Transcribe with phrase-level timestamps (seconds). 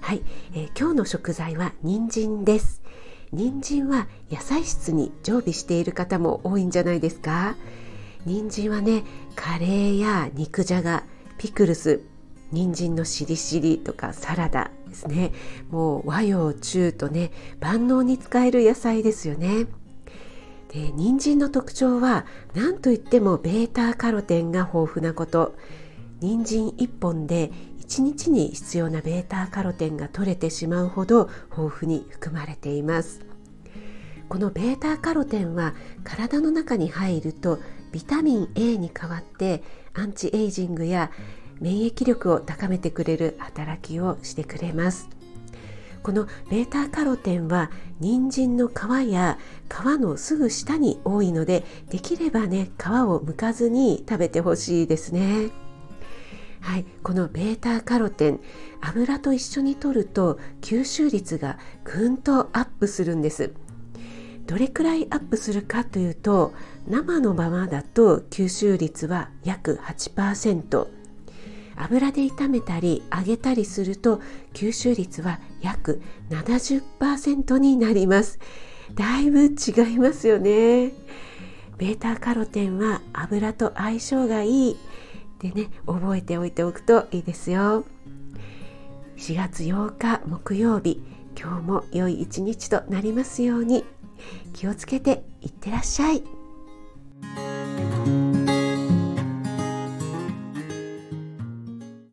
[0.00, 0.22] はい、
[0.54, 2.82] えー、今日の食材は人参です。
[3.32, 7.56] 人参は野菜室に常備している方も多いんじゃないですか。
[8.26, 9.04] 人参はね
[9.36, 11.04] カレーや肉じゃが
[11.38, 12.00] ピクルス
[12.50, 15.32] 人参のしりしりとかサラダですね。
[15.70, 17.30] もう和洋中とね
[17.60, 19.66] 万能に使える野菜ですよね。
[20.72, 25.54] で人参の特徴は何といってもベータカロテンが豊富なこと。
[26.20, 33.20] 人参1本で1日に必要なベータカロテンが取れてしまうほど豊富に含まれています
[34.28, 37.58] このベータカロテンは体の中に入ると
[37.90, 41.10] ビタミン A に代わってアンチエイジングや
[41.58, 45.08] 免疫力を高めてくれる働きをしてくれます
[46.02, 55.50] このベータカロテンは人参の皮や皮のすぐ下に多いのでできればね皮を剥かずに食べてほしいですね。
[56.60, 58.40] はい、このベータカロテン
[58.80, 63.52] 油と一緒に摂ると吸収率がぐんとアップするんです。
[64.46, 66.52] どれくらいアップするかというと
[66.88, 70.88] 生のままだと吸収率は約8%
[71.76, 74.20] 油で炒めたり揚げたりすると
[74.52, 78.38] 吸収率は約70%になります。
[78.94, 80.92] だいぶ違いますよね。
[81.78, 84.76] ベータカロテンは油と相性がいい。
[85.40, 87.84] でね覚えておいておくといいですよ
[89.16, 91.02] 4月8日木曜日
[91.38, 93.84] 今日も良い一日となりますように
[94.52, 96.22] 気をつけていってらっしゃい。